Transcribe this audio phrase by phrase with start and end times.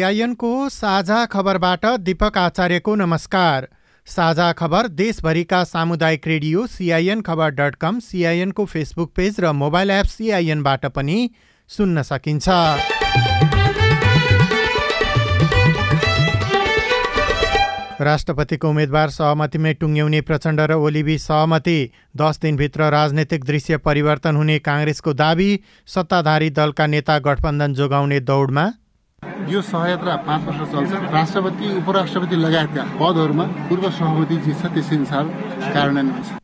[0.00, 3.66] सिआइएनको साझा खबरबाट दीपक आचार्यको नमस्कार।
[4.06, 10.06] साझा खबर देशभरिका सामुदायिक radio CIN Khabar dot com सिआइएनको Facebook page र मोबाइल एप
[10.06, 11.18] सिआइएनबाट पनि
[11.70, 12.48] सुन्न सकिन्छ।
[18.00, 21.78] राष्ट्रपतिको उम्मेद्वार सहमतिमै टुङ्ग्याउने प्रचण्ड र ओलिबी सहमति।
[22.16, 25.50] दस दिनभित्र राजनैतिक दृश्य परिवर्तन हुने काङ्ग्रेसको दावी।
[25.88, 28.70] सत्ताधारी दलका नेता गठबन्धन जोगाउने दौडमा
[29.22, 35.24] यो सहयात्रा पाँच वर्ष चल्छ। राष्ट्रपति उपराष्ट्रपति लगायतका पदहरूमा पूर्व सहमति जे छ त्यसअनुसार
[35.74, 36.38] कार्यान्वयन हुन्छ।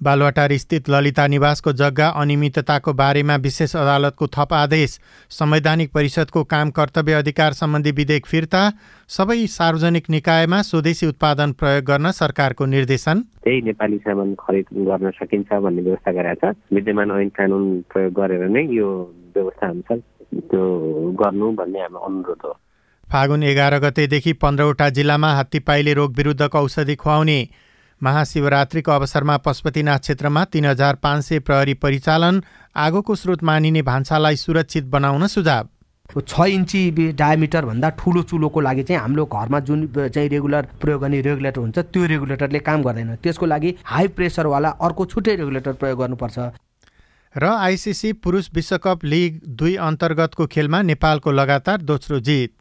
[0.00, 4.98] बालुवाटार स्थित ललिता निवासको जग्गा अनियमितताको बारेमा विशेष अदालतको थप आदेश
[5.30, 8.62] संवैधानिक परिषदको काम कर्तव्य अधिकार सम्बन्धी विधेयक फिर्ता
[9.10, 15.52] सबै सार्वजनिक निकायमा स्वदेशी उत्पादन प्रयोग गर्न सरकारको निर्देशन। त्यही नेपाली सामान खरिद गर्न सकिन्छ
[15.52, 18.88] भन्ने व्यवस्था गरेका छ। विद्यमान ऐन कानुन प्रयोग गरेर नै यो
[19.36, 19.98] व्यवस्था अनुसार
[20.32, 20.62] त्यो
[21.20, 22.52] गर्नु भन्ने हाम्रो अनुरोध हो।
[23.06, 27.38] फागुन एघार गतेदेखि पन्ध्रवटा जिल्लामा हात्तीपाइले रोग विरुद्धको औषधि खुवाउने
[28.00, 32.42] महाशिवरात्रिको अवसरमा पशुपतिनाथ क्षेत्रमा तिन हजार पाँच सय प्रहरी परिचालन
[32.76, 35.68] आगोको स्रोत मानिने भान्सालाई सुरक्षित बनाउन सुझाव।
[36.28, 41.60] छ इन्ची डायमिटरभन्दा ठुलो चुलोको लागि चाहिँ हाम्रो घरमा जुन चाहिँ रेगुलर प्रयोग गर्ने रेगुलेटर
[41.60, 46.38] हुन्छ त्यो रेगुलेटरले काम गर्दैन। त्यसको लागि हाई प्रेसरवाला अर्को छुट्टै रेगुलेटर प्रयोग गर्नुपर्छ।
[47.36, 52.52] र आइसिसी पुरुष विश्वकप लिग दुई अन्तर्गतको खेलमा नेपालको लगातार दोस्रो जित।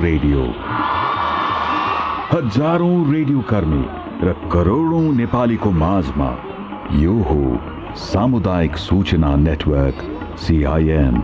[0.00, 0.42] रेडियो।
[2.32, 3.84] हजारौं रेडियो कर्मी
[4.26, 6.30] र करोडौं नेपालीको माझमा
[6.94, 7.40] यो हो
[7.96, 10.02] सामुदायिक सूचना नेटवर्क
[10.38, 11.16] सिआइएन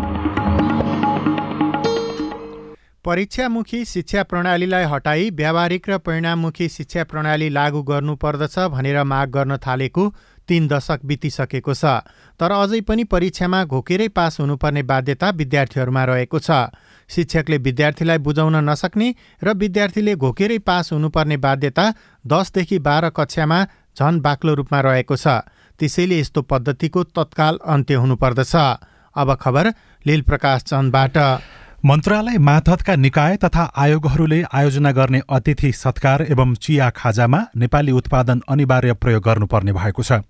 [3.04, 10.04] परीक्षामुखी शिक्षा प्रणालीलाई हटाई व्यावहारिक र परिणाममुखी शिक्षा प्रणाली लागू गर्नुपर्दछ भनेर माग गर्न थालेको
[10.48, 11.84] तीन दशक बितिसकेको छ।
[12.40, 16.50] तर अझै पनि परीक्षामा घोकेरै पास हुनुपर्ने बाध्यता विद्यार्थीहरूमा रहेको छ।
[17.10, 19.08] शिक्षकले विद्यार्थीलाई बुझाउन नसक्ने
[19.42, 21.84] र विद्यार्थीले घोकेरै पास हुनुपर्ने बाध्यता
[22.24, 23.58] दसदेखि बाह्र कक्षामा
[23.96, 25.40] झन बाक्लो रूपमा रहेको छ।
[25.80, 28.54] त्यसैले यस्तो पद्धतिको तत्काल अन्त्य हुनुपर्दछ।
[29.16, 29.66] अब खबर
[30.04, 31.16] लील प्रकाश चन्दबाट।
[31.84, 38.92] मन्त्रालय माथतका निकाय तथा आयोगहरूले आयोजना गर्ने अतिथि सत्कार एवं चिया खाजामा नेपाली उत्पादन अनिवार्य
[38.94, 40.20] प्रयोग गर्नुपर्ने भएको छ।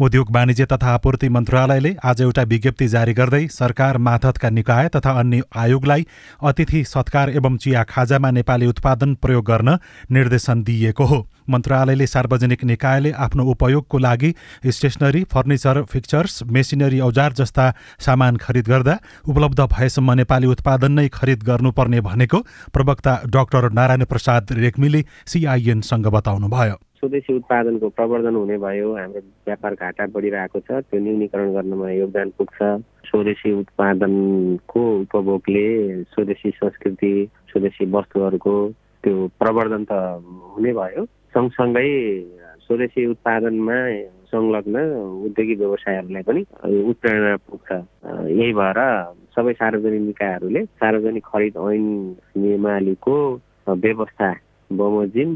[0.00, 5.42] उद्योग वाणिज्य तथा आपूर्ति मन्त्रालयले आज एउटा विज्ञप्ति जारी गर्दै सरकार माथतका निकाय तथा अन्य
[5.56, 6.06] आयोगलाई
[6.42, 9.78] अतिथि सत्कार एवं चिया खाजामा नेपाली उत्पादन प्रयोग गर्न
[10.10, 14.34] निर्देशन दिइएको हो। मन्त्रालयले सार्वजनिक निकायले आफ्नो उपयोगको लागि
[14.66, 21.40] स्टेसनरी फर्निचर फिक्चर्स मेसिनरी औजार जस्ता सामान खरिद गर्दा उपलब्ध भएसम्म नेपाली उत्पादन नै खरिद
[21.44, 22.38] गर्नुपर्ने भनेको
[22.74, 30.04] प्रवक्ता डाक्टर नारायण प्रसाद रेग्मीले सिआइएनसँग बताउनुभयो। स्वदेशी उत्पादनको प्रवर्धन हुने भयो हाम्रो व्यापार घाटा
[30.14, 32.58] बढिरहेको छ त्यो न्यूनीकरण गर्नमा योगदान पुग्छ।
[33.06, 35.68] स्वदेशी उत्पादनको उपभोगले
[36.16, 37.12] स्वदेशी संस्कृति
[37.52, 38.54] स्वदेशी वस्तुहरूको
[39.04, 39.92] त्यो प्रवर्धन त
[40.56, 41.04] हुने भयो।
[41.36, 41.92] सँगसँगै
[42.64, 43.78] स्वदेशी उत्पादनमा
[44.36, 44.86] संलग्न
[45.26, 46.46] उद्योगिक व्यवसायहरूलाई पनि
[46.92, 47.70] उत्प्रेरणा पुग्छ।
[48.30, 48.80] यही भएर
[49.36, 51.86] सबै सार्वजनिक निकायहरूले सार्वजनिक खरिद ऐन
[52.40, 53.14] नियमावलीको
[53.84, 54.34] व्यवस्था
[54.70, 55.30] बमोजिम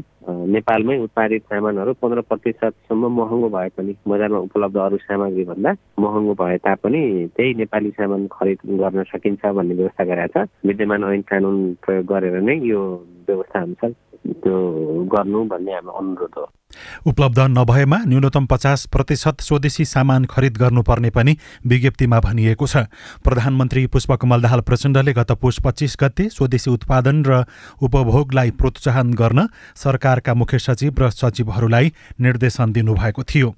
[0.53, 5.71] नेपालमै उत्पादित सामानहरू पन्ध्र प्रतिशतसम्म महँगो भए पनि बजारमा उपलब्ध अरू सामग्री भन्दा
[6.03, 7.01] महँगो भए तापनि
[7.35, 12.39] त्यही नेपाली सामान खरिद गर्न सकिन्छ भन्ने व्यवस्था गरेका छ। विद्यमान ऐन कानुन प्रयोग गरेर
[12.43, 12.81] नै यो
[13.27, 13.91] व्यवस्था अनुसार
[14.43, 14.57] त्यो
[15.15, 16.45] गर्नु भन्ने हाम्रो अनुरोध हो।
[17.05, 21.37] उपलब्ध नभएमा न्यूनतम पचास प्रतिशत स्वदेशी सामान खरिद गर्नुपर्ने पनि
[21.67, 22.85] विज्ञप्तिमा भनिएको छ।
[23.23, 27.43] प्रधानमन्त्री पुष्पकमल दाहाल प्रचण्डले गत पुष पच्चिस गते स्वदेशी उत्पादन र
[27.81, 33.55] उपभोगलाई प्रोत्साहन गर्न सरकारका मुख्य सचिव र सचिवहरूलाई निर्देशन दिनुभएको थियो।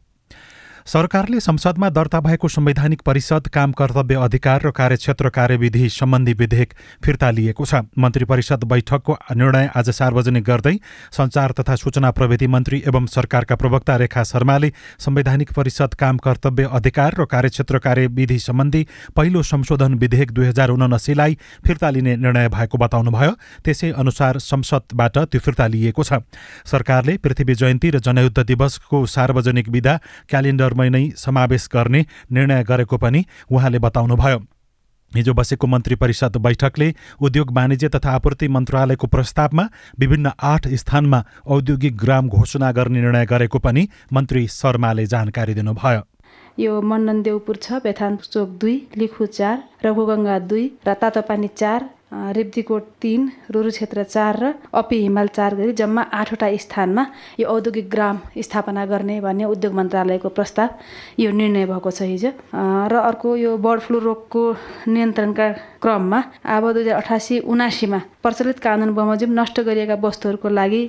[0.86, 6.74] सरकारले संसदमा दर्ता भएको संवैधानिक परिषद काम कर्तव्य अधिकार र कार्यक्षेत्र कार्यविधि सम्बन्धी विधेयक
[7.06, 10.76] फिर्ता लिएको छ। मन्त्री परिषद बैठकको निर्णय आज सार्वजनिक गर्दै
[11.12, 17.16] संचार तथा सूचना प्रविधि मन्त्री एवं सरकारका प्रवक्ता रेखा शर्माले संवैधानिक परिषद काम कर्तव्य अधिकार
[17.20, 18.86] र कार्यक्षेत्र कार्यविधि सम्बन्धी
[19.16, 23.32] पहिलो संशोधन विधेयक दुई हजार उनासीलाई फिर्ता लिने निर्णय भएको बताउनुभयो।
[23.64, 26.20] त्यसै अनुसार संसदबाट त्यो फिर्ता लिएको छ।
[26.68, 29.98] सरकारले पृथ्वी जयन्ती र जनयुद्ध दिवसको सार्वजनिक विधा
[30.30, 32.02] क्यालेन्डर दरमै नै समावेश गर्ने
[32.34, 33.22] निर्णय गरेको पनि
[33.52, 34.40] उहाँले बताउनुभयो।
[35.12, 36.88] हिजो बसेको मन्त्री परिषद बैठकले
[37.22, 39.66] उद्योग वाणिज्य तथा आपूर्ति मन्त्रालयको प्रस्तावमा
[40.00, 46.02] विभिन्न आठ स्थानमा औद्योगिक ग्राम घोषणा गर्ने निर्णय गरेको पनि मन्त्री शर्माले जानकारी दिनुभयो।
[46.60, 52.84] यो मण्डन देउपुर छ बेथान चोक दुई लिखु चार रघुगङ्गा दुई र तातोपानी चार रेब्दीकोट
[53.02, 53.22] तिन
[53.52, 57.06] रुरु क्षेत्र चार र अपी हिमाल चार गरी जम्मा आठवटा स्थानमा
[57.40, 60.70] यो औद्योगिक ग्राम स्थापना गर्ने भन्ने उद्योग मन्त्रालयको प्रस्ताव
[61.20, 64.44] यो निर्णय भएको छ हिजो। र अर्को यो बर्ड फ्लू रोगको
[64.94, 65.48] नियन्त्रणका
[65.82, 70.84] क्रममा अब दुई हजार अठासी उनासीमा प्रचलित कानुन बमोजिम नष्ट गरिएका वस्तुहरूको लागि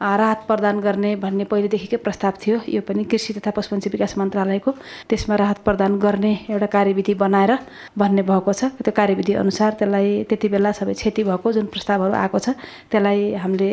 [0.00, 4.70] राहत प्रदान गर्ने भन्ने पहिलेदेखिकै प्रस्ताव थियो। यो पनि कृषि तथा पशुपन्छी विकास मन्त्रालयको
[5.08, 7.52] त्यसमा राहत प्रदान गर्ने एउटा कार्यविधि बनाएर
[7.98, 12.38] भन्ने भएको छ। त्यो कार्यविधि अनुसार त्यसलाई त्यति बेला सबै क्षति भएको जुन प्रस्तावहरू आएको
[12.38, 12.56] छ
[12.88, 13.70] त्यसलाई हामीले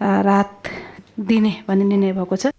[0.00, 0.52] राहत
[1.18, 2.57] दिने भन्ने निर्णय भएको छ।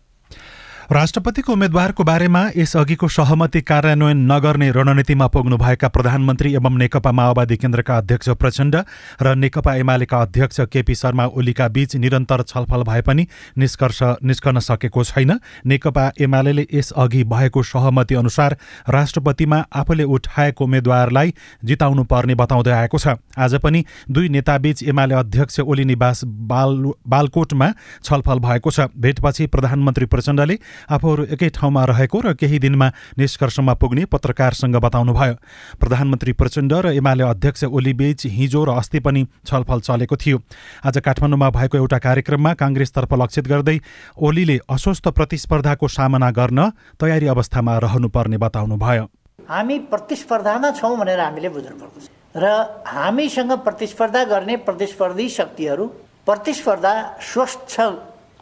[0.91, 8.29] राष्ट्रपतिको उम्मेद्वारको बारेमा यसअघिको सहमति कार्यान्वयन नगर्ने रणनीतिमा पुग्नुभएका प्रधानमन्त्री एवं नेकपा माओवादी केन्द्रका अध्यक्ष
[8.41, 8.75] प्रचण्ड
[9.21, 13.25] र नेकपा एमालेका अध्यक्ष केपी शर्मा ओलीका बीच निरन्तर छलफल भए पनि
[13.57, 15.31] निष्कर्ष निस्कन सकेको छैन।
[15.65, 18.57] नेकपा एमाले यसअघि भएको सहमति अनुसार
[18.89, 21.33] राष्ट्रपतिमा आफूले उठाएको उम्मेद्वारलाई
[21.63, 26.75] जिताउनु पर्ने बताउँदै आएको छ। आज पनि दुई नेताबीच एमाले अध्यक्ष ओली निवास बाल
[27.05, 27.71] बालकोटमा
[28.03, 32.87] छलफल भएको छ। भेटपछि प्रधानमन्त्री प्रचण्डले आफूहरू एकै ठाउँमा रहेको र केही दिनमा
[33.17, 35.35] निष्कर्षमा पुग्ने पत्रकारसँग बताउनुभयो।
[35.79, 40.37] प्रधानमन्त्री प्रचण्ड र एमाले अध्यक्ष ओलीबीच हिजो र अस्ति पनि छलफल चलेको थियो।
[40.85, 43.77] आज काठमाडौँमा भएको एउटा कार्यक्रममा काङ्ग्रेसतर्फ लक्षित गर्दै
[44.17, 46.59] ओलीले अस्वस्थ प्रतिस्पर्धाको सामना गर्न
[46.99, 49.05] तयारी अवस्थामा रहनुपर्ने बताउनुभयो।
[49.49, 52.05] हामी प्रतिस्पर्धामा छौँ भनेर हामीले बुझ्नुपर्दछ
[52.37, 52.45] र
[52.87, 55.85] हामीसँग प्रतिस्पर्धा गर्ने प्रतिस्पर्धी शक्तिहरू
[56.27, 56.93] प्रतिस्पर्धा
[57.23, 57.59] स्वस्थ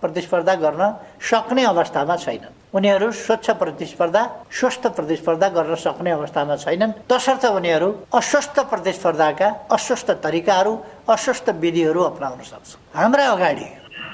[0.02, 0.84] प्रतिस्पर्धा गर्न
[1.22, 4.22] सक्ने अवस्थामा छैनन्। उनीहरू स्वच्छ प्रतिस्पर्धा
[4.52, 10.74] स्वस्थ प्रतिस्पर्धा गर्न सक्ने अवस्थामा छैनन्। तसर्थ उनीहरू अस्वस्थ प्रतिस्पर्धाका अस्वस्थ तरिकाहरू
[11.10, 13.68] अस्वस्थ विधिहरू अप्नाउन सक्छ हाम्रा अगाडि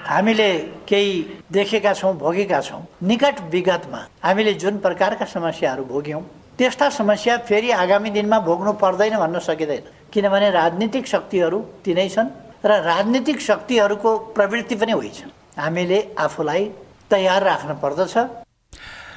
[0.05, 0.49] हामीले
[0.87, 1.11] केही
[1.51, 6.21] देखेका छौँ भोगेका छौँ। निकट विगतमा हामीले जुन प्रकारका समस्याहरू भोग्यौँ
[6.57, 9.83] त्यस्ता समस्या फेरि आगामी दिनमा भोग्नु पर्दैन भन्न सकिँदैन।
[10.13, 12.29] किनभने राजनीतिक शक्तिहरू तिनै छन्
[12.65, 16.63] र राजनीतिक शक्तिहरूको प्रवृत्ति पनि होइन हामीले आफूलाई
[17.09, 18.17] तयार राख्न पर्दछ।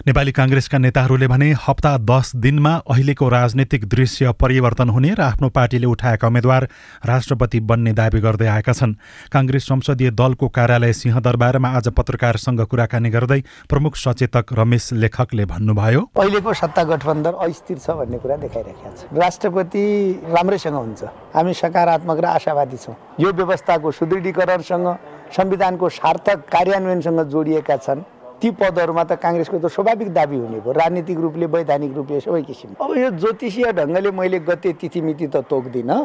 [0.07, 5.87] नेपाली काङ्ग्रेसका नेताहरूले भने हप्ता दस दिनमा अहिलेको राजनीतिक दृश्य परिवर्तन हुने र आफ्नो पार्टीले
[5.89, 6.63] उठाएका उम्मेद्वार
[7.03, 8.93] राष्ट्रपति बन्ने दावी गर्दै आएका छन्।
[9.33, 16.53] काङ्ग्रेस संसदीय दलको कार्यालय सिंहदरबारमा आज पत्रकारसँग कुराकानी गर्दै प्रमुख सचेतक रमेश लेखकले भन्नुभयो अहिलेको
[16.53, 19.85] सत्ता गठबन्धन अस्थिर छ भन्ने कुरा देखाइरहेका छ राष्ट्रपति
[20.37, 21.03] राम्रैसँग हुन्छ।
[21.35, 22.95] हामी सकारात्मक र आशावादी छौँ।
[23.25, 28.01] यो व्यवस्थाको सुदृढीकरणसँग संविधानको सार्थक कार्यान्वयनसँग जोडिएका छन्।
[28.37, 32.77] ती पदहरूमा त काङ्ग्रेसको त स्वाभाविक दाबी हुने भयो। राजनीतिक रूपले वैधानिक रूपले सबै किसिम
[32.77, 36.01] अब यो ज्योतिषीय ढङ्गले मैले गते तिथिमिति त तोक्दिनँ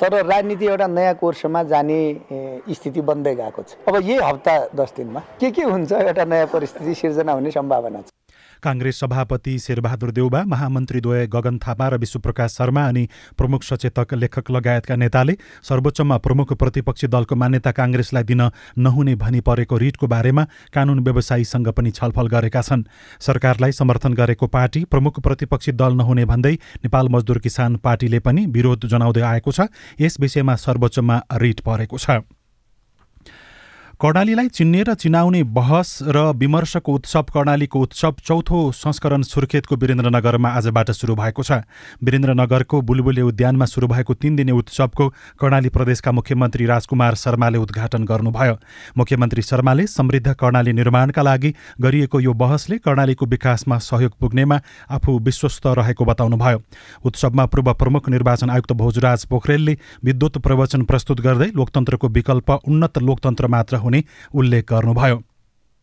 [0.00, 1.98] तर राजनीति एउटा नयाँ कोर्समा जाने
[2.68, 6.94] स्थिति बन्दै गएको छ। अब यही हप्ता दस दिनमा के के हुन्छ एउटा नयाँ परिस्थिति
[6.94, 8.10] सिर्जना हुने सम्भावना छ।
[8.62, 14.96] काङ्ग्रेस सभापति शेरबहादुर देउबा महामन्त्रीद्वय गगन थापा र विश्वप्रकाश शर्मा अनि प्रमुख सचेतक लेखक लगायतका
[14.96, 18.42] नेताले सर्वोच्चमा प्रमुख प्रतिपक्षी दलको मान्यता काङ्ग्रेसलाई दिन
[18.78, 20.44] नहुने भनी परेको रिटको बारेमा
[20.74, 22.84] कानून व्यवसायीसँग पनि छलफल गरेका छन्।
[23.20, 26.54] सरकारलाई समर्थन गरेको पार्टी प्रमुख प्रतिपक्षी दल नहुने भन्दै
[26.84, 29.66] नेपाल मजदुर किसान पार्टीले पनि विरोध जनाउँदै आएको छ।
[30.00, 32.22] यस विषयमा सर्वोच्चमा रिट परेको छ।
[34.02, 40.90] कर्णालीलाई चिन्ने र चिनाउने बहस र विमर्शको उत्सव कर्णालीको उत्सव चौथो संस्करण सुर्खेतको वीरेन्द्रनगरमा आजबाट
[40.90, 41.62] सुरु भएको छ।
[42.02, 48.56] वीरेन्द्रनगरको बुलबुले उद्यानमा सुरु भएको तीन दिने उत्सवको कर्णाली प्रदेशका मुख्यमन्त्री राजकुमार शर्माले उद्घाटन गर्नुभयो।
[48.98, 54.58] मुख्यमन्त्री शर्माले समृद्ध कर्णाली निर्माणका लागि गरिएको यो बहसले कर्णालीको विकासमा सहयोग पुग्नेमा
[54.90, 56.58] आफू विश्वस्त रहेको बताउनुभयो।
[57.06, 63.46] उत्सवमा पूर्व प्रमुख निर्वाचन आयुक्त भोजराज पोखरेलले विद्युत प्रवचन प्रस्तुत गर्दै लोकतन्त्रको विकल्प उन्नत लोकतन्त्र
[63.46, 65.22] मात्र हुने हुने उल्लेख गर्नुभयो।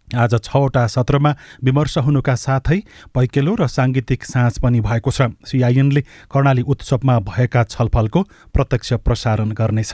[0.10, 2.78] आज छवटा सत्रमा विमर्श हुनुका साथै
[3.14, 6.02] पैकेलो र साङ्गीतिक साँझ पनि भएको छ। सिआइएनले
[6.34, 9.94] कर्णाली उत्सवमा भएका छलफलको प्रत्यक्ष प्रसारण गर्नेछ।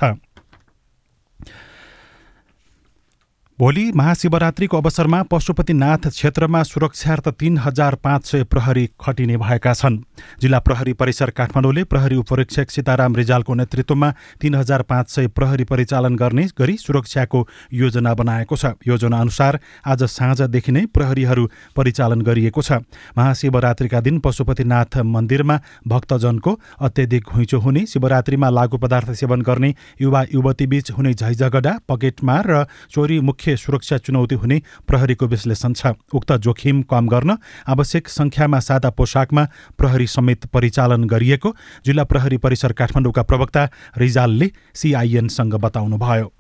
[3.59, 9.97] भोलि महाशिवरात्रिको अवसरमा पशुपतिनाथ क्षेत्रमा सुरक्षार्थ तीन हजार पाँच सय प्रहरी खटिने भएका छन्।
[10.41, 14.09] जिल्ला प्रहरी परिसर काठमाडौँले प्रहरी उपरीक्षक सीताराम रिजालको नेतृत्वमा
[14.41, 20.03] तीन हजार पाँच सय प्रहरी परिचालन गर्ने गरी सुरक्षाको योजना बनाएको छ। योजना अनुसार आज
[20.03, 22.83] साँझदेखि नै प्रहरीहरू परिचालन गरिएको छ।
[23.17, 30.91] महाशिवरात्रिका दिन पशुपतिनाथ मन्दिरमा भक्तजनको अत्यधिक घुइँचो हुने शिवरात्रिमा लागु पदार्थ सेवन गर्ने युवा युवतीबीच
[30.91, 36.81] हुने झैझगडा पकेटमार र चोरी मुख्य मुख्य सुरक्षा चुनौती हुने प्रहरीको विश्लेषण छ। उक्त जोखिम
[36.81, 37.37] कम गर्न
[37.69, 39.43] आवश्यक संख्यामा सादा पोसाकमा
[39.77, 41.49] प्रहरी समेत परिचालन गरिएको
[41.85, 46.31] जिल्ला प्रहरी परिसर काठमाडौँका प्रवक्ता रिजालले सिआइएनसँग बताउनुभयो।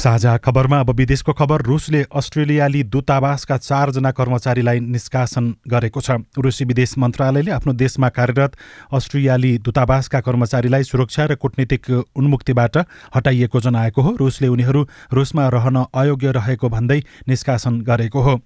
[0.00, 6.94] साझा खबरमा अब विदेशको खबर रुसले अस्ट्रेलियाली दूतावासका चारजना कर्मचारीलाई निष्कासन गरेको छ। रुसी विदेश
[6.98, 8.56] मन्त्रालयले आफ्नो देशमा कार्यरत
[8.92, 12.76] अस्ट्रेलियाली दूतावासका कर्मचारीलाई सुरक्षा र कूटनीतिक उन्मुक्तिबाट
[13.16, 18.40] हटाइएको जनाएको हो। रुसले उनीहरू रुसमा रहन अयोग्य रहेको भन्दै निष्कासन गरेको हो।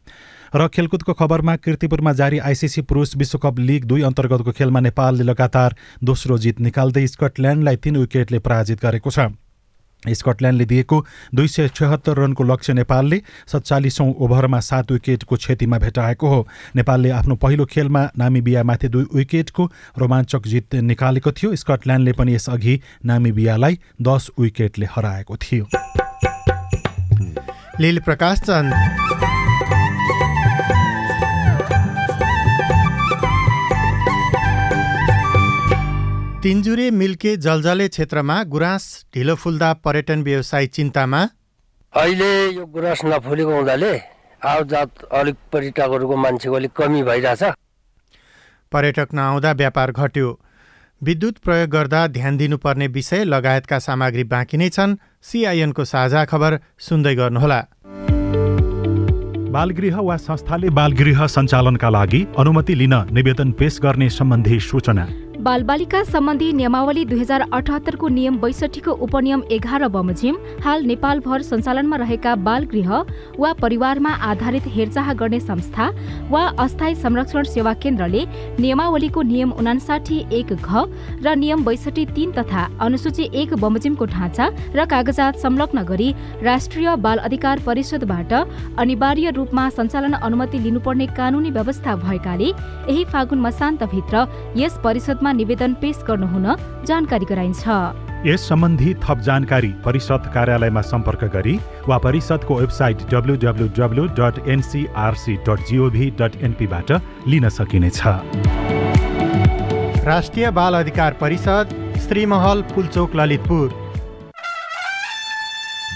[0.55, 6.39] र खेलकुदको खबरमा किर्तिपुरमा जारी आइसिसी पुरुष विश्वकप लिग दुई अन्तर्गतको खेलमा नेपालले लगातार दोस्रो
[6.39, 9.31] जित निकाल्दै स्कटल्यान्डलाई तीन विकेटले पराजित गरेको छ।
[10.09, 16.47] स्कटल्यान्डले दिएको दुई सय छत्तर रनको लक्ष्य नेपालले सत्तालिसौँ ओभरमा सात विकेटको क्षतिमा भेटाएको हो।
[16.77, 23.79] नेपालले आफ्नो पहिलो खेलमा नामिबियामाथि दुई विकेटको रोमाञ्चक जित निकालेको थियो। स्कटल्यान्डले पनि यसअघि नामिबियालाई
[24.03, 25.67] दस विकेटले हराएको थियो।
[28.01, 29.24] प्रकाश चन्द।
[36.45, 38.85] तिनजुरे मिल्के जलजले क्षेत्रमा गुराँस
[39.15, 41.21] ढिलो फुल्दा पर्यटन व्यवसाय चिन्तामा?
[41.95, 43.93] अहिले यो गुराँस नफुलेको हुँदाले
[44.43, 47.43] आवजात अलिक पर्यटकहरूको मान्छेको अलिक कमी भइरहेछ।
[48.73, 50.29] पर्यटक नआउँदा व्यापार घट्यो।
[51.03, 57.15] विद्युत प्रयोग गर्दा ध्यान दिनुपर्ने विषय लगायतका सामग्री बाँकी नै छन्। सिआइएनको साझा खबर सुन्दै
[57.15, 57.61] गर्नुहोला।
[59.49, 65.09] बालगृह वा संस्थाले बालगृह सञ्चालनका लागि अनुमति लिन निवेदन पेश गर्ने सम्बन्धी सूचना।
[65.45, 72.35] बालबालिका सम्बन्धी नियमावली दुई हजार अठहत्तरको नियम बैसठीको उपनियम एघार बमोजिम हाल नेपालभर सञ्चालनमा रहेका
[72.47, 72.93] बाल गृह
[73.39, 75.89] वा परिवारमा आधारित हेरचाह गर्ने संस्था
[76.31, 78.23] वा अस्थायी संरक्षण सेवा केन्द्रले
[78.61, 80.85] नियमावलीको नियम उनासाठी एक घ
[81.27, 86.09] र नियम बैसठी तीन तथा अनुसूची एक बमोजिमको ढाँचा र कागजात संलग्न गरी
[86.43, 88.33] राष्ट्रिय बाल अधिकार परिषदबाट
[88.79, 95.99] अनिवार्य रूपमा सञ्चालन अनुमति लिनुपर्ने कानूनी व्यवस्था भएकाले यही फागुन मसान्तभित्र यस परिषदमा निवेदन पेश
[96.09, 96.47] गर्नुहुन
[96.87, 97.63] जानकारी गराइन्छ।
[98.27, 105.67] यस सम्बन्धी थप जानकारी परिषद कार्यालयमा सम्पर्क गरी वा परिषदको website W W W dot NCRC dot
[105.69, 106.93] GOV dot एनपीबाट
[107.29, 108.01] लिन सकिनेछ।
[110.07, 111.67] राष्ट्रिय बाल अधिकार परिषद
[112.05, 113.69] श्रीमहल पुलचोक ललितपुर।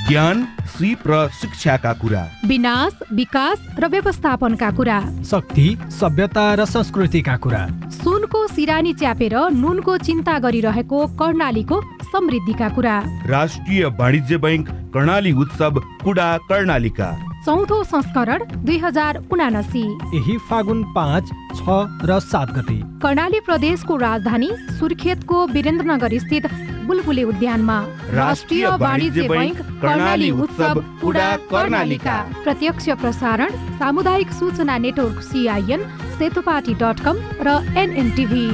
[0.09, 0.47] ज्ञान
[0.78, 8.47] सिप र शिक्षाका कुरा। विनाश विकास र व्यवस्थापनका कुरा। शक्ति सभ्यता र संस्कृतिका कुरा। सुनको
[8.47, 11.80] सिरानी च्यापेर नुनको चिन्ता गरिरहेको कर्णालीको
[12.12, 17.11] समृद्धिका कुरा। राष्ट्रिय वाणिज्य बैङ्क कर्णाली उत्सव कुडा कर्णालीका।
[17.47, 19.82] चौथो संस्करण दुई हजार उनासी।
[20.14, 21.66] यही फागुन पाँच छ
[22.06, 26.47] र सात गते। कर्णाली प्रदेशको राजधानी सुर्खेतको वीरेन्द्रनगर स्थित
[26.88, 27.78] बुलबुले उद्यानमा
[28.14, 35.83] राष्ट्रिय वाणिज्य बैङ्क कर्णाली उत्सव कुडा कर्णालीका। प्रत्यक्ष प्रसारण सामुदायिक सूचना network CIN
[36.18, 37.16] Setopati dot com
[37.47, 38.47] र एनएनटिभी।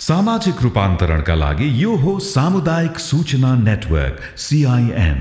[0.00, 5.20] सामाजिक रूपान्तरणका लागि यो हो सामुदायिक सूचना नेटवर्क सिआइएन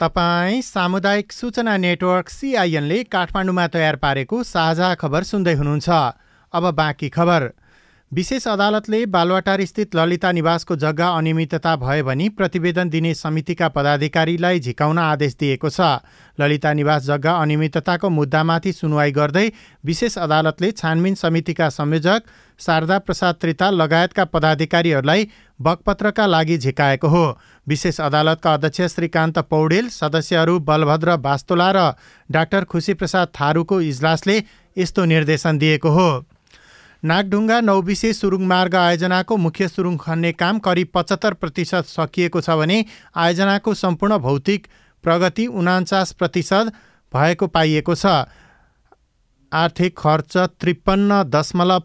[0.00, 5.88] तपाईँ सामुदायिक सूचना नेटवर्क सिआइएनले काठमाडौँमा तयार पारेको साझा खबर सुन्दै हुनुहुन्छ।
[6.54, 7.42] अब बाँकी खबर।
[8.12, 14.98] विशेष अदालतले बालवाटार स्थित ललिता निवासको जग्गा अनियमितता भयो भनी प्रतिवेदन दिने समितिका पदाधिकारीलाई झिकाउन
[14.98, 15.80] आदेश दिएको छ।
[16.38, 19.50] ललिता निवास जग्गा अनियमितताको मुद्दामाथि सुनवाई गर्दै
[19.84, 22.22] विशेष अदालतले छानबिन समितिका संयोजक
[22.60, 25.28] शारदा प्रसाद त्रिताल लगायतका पदाधिकारीहरूलाई
[25.60, 27.26] बकपत्रका लागि झिकाएको हो।
[27.66, 31.92] विशेष अदालतका अध्यक्ष श्रीकान्त पौडेल सदस्यहरू बलभद्र बास्तोला र
[32.30, 34.42] डाक्टर खुसीप्रसाद थारूको इजलासले
[34.76, 36.08] यस्तो निर्देशन दिएको हो।
[37.02, 42.78] नागढुङ्गा नौबिसे सुरुङ मार्ग आयोजनाको मुख्य सुरुङ खन्ने काम करिब पचहत्तर प्रतिशत सकिएको छ भने
[43.16, 44.66] आयोजनाको सम्पूर्ण भौतिक
[45.04, 46.72] प्रगति उनान्चास प्रतिशत
[47.12, 48.06] भएको पाइएको छ।
[49.52, 51.82] आर्थिक खर्च त्रिपन्न दशमलव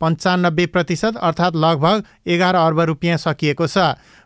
[0.00, 3.78] पन्चानब्बे प्रतिशत अर्थात् लगभग एघार अर्ब रुपियाँ सकिएको छ।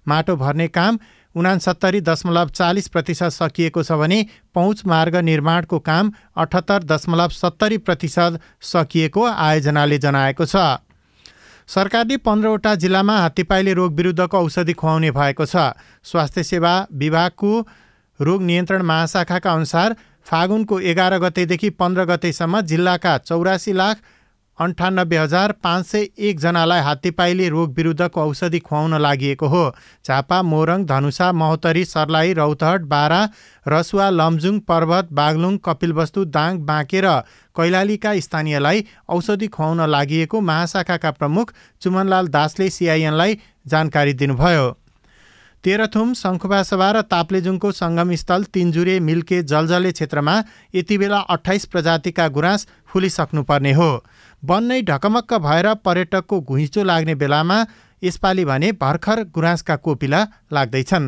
[0.06, 0.98] माटो भर्ने काम
[1.34, 4.18] उनासत्तरी दशमलव चालिस प्रतिशत सकिएको छ भने
[4.54, 10.56] पहुँच मार्ग निर्माणको काम अठहत्तर दशमलव सत्तरी प्रतिशत सकिएको आयोजनाले जनाएको छ।
[11.68, 15.56] सरकारले पन्ध्रवटा जिल्लामा हात्तीपाइले रोग विरुद्धको औषधि खुवाउने भएको छ।
[16.04, 17.52] स्वास्थ्य सेवा विभागको
[18.20, 23.96] रोग नियन्त्रण महाशाखाका अनुसार फागुनको एघार गतेदेखि पन्ध्र गतेसम्म जिल्लाका चौरासी लाख
[24.58, 29.64] अन्ठानब्बे हजार पाँच सय एकजनालाई हात्तीपाइले रोग विरुद्धको औषधि खुवाउन लागि हो।
[30.06, 33.18] झापा मोरङ धनुषा महोत्तरी सर्लाही रौतहट बारा
[33.66, 37.18] रसुवा लमजुङ पर्वत बागलुङ कपिलवस्तु दाङ बाँके र
[37.56, 44.70] कैलालीका स्थानीयलाई औषधि खुवाउन लागि महाशाखाका प्रमुख चुमनलाल दासले सिआइएनलाई जानकारी दिनुभयो।
[45.64, 50.34] तेह्रथुम शङ्खुबासभा र ताप्लेजुङको सङ्गमस्थल तिनजुरे मिल्के जलजले क्षेत्रमा
[50.74, 53.90] यति बेला अठाइस प्रजातिका गुराँस फुलिसक्नुपर्ने हो।
[54.44, 57.58] वन नै ढकमक्क भएर पर्यटकको घुइँचो लाग्ने बेलामा
[58.02, 60.20] यसपालि भने भर्खर गुराँसका कोपिला
[60.52, 61.06] लाग्दैछन्।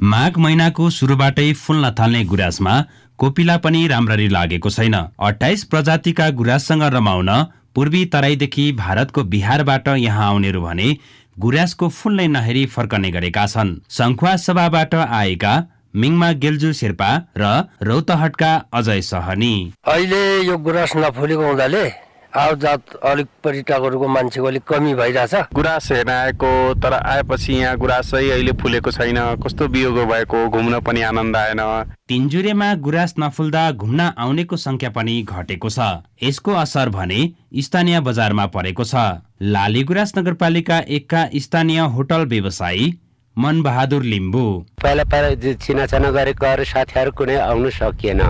[0.00, 2.74] माघ महिनाको सुरुबाटै फुल्न थाल्ने गुराँसमा
[3.18, 7.30] कोपिला पनि राम्ररी लागेको छैन। अठाइस प्रजातिका गुराँससँग रमाउन
[7.74, 10.88] पूर्वी तराईदेखि भारतको बिहारबाट यहाँ आउनेहरू भने
[11.36, 15.54] गुराँसको फुल्नै नहेरी फर्कने गरेका छन्। सङ्खुवा सभाबाट आएका
[15.96, 17.44] मिङमा गेल्जु शेर्पा र
[17.82, 19.54] रौतहटका अजय सहनी।
[19.86, 21.84] अहिले यो गुराँस नफुलेको हुँदाले
[22.32, 28.52] आवजात अलिक पर्यटकहरूको मान्छेको अलिक कमी भइरहेछ। गुराँस हेर्न आएको तर आएपछि यहाँ गुराँसै अहिले
[28.52, 31.60] फुलेको छैन। कस्तो बियोगो भएको घुम्न पनि आनन्द आएन।
[32.08, 35.78] तिनजुरेमा गुराँस नफुल्दा घुम्न आउनेको संख्या पनि घटेको छ।
[36.22, 37.20] यसको असर भने
[37.58, 42.92] स्थानीय बजारमा परेको छ। लाली गुराँस नगरपालिका एकका स्थानीय होटल व्यवसायी
[43.36, 44.46] मन बहादुर लिम्बू।
[44.82, 48.20] पहिला पहिला चिनाचाना गरेको साथीहरू कुनै आउनु सकिएन।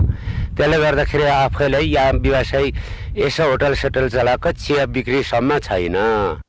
[0.58, 2.66] त्यसले गर्दाखेरि आफैलाई यहाँ व्यवसाय
[3.16, 5.96] यसो होटल सोटल चलाएको चिया बिक्रीसम्म छैन।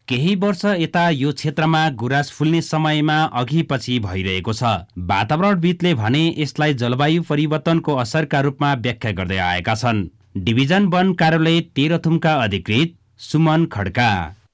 [0.10, 4.64] केही वर्ष यता यो क्षेत्रमा गुराँस फुल्ने समयमा अघि पछि भइरहेको छ।
[4.98, 12.34] वातावरणविदले भने यसलाई जलवायु परिवर्तनको असरका रूपमा व्याख्या गर्दै आएका छन्। डिभिजन वन कार्यालय तेह्रथुमका
[12.44, 14.10] अधिकृत सुमन खड्का।